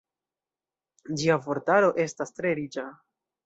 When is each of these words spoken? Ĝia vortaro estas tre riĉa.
Ĝia 1.21 1.37
vortaro 1.45 1.95
estas 2.07 2.37
tre 2.41 2.59
riĉa. 2.65 2.91